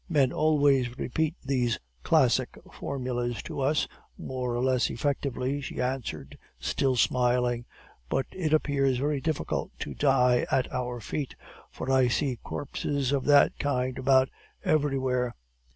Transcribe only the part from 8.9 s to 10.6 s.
very difficult to die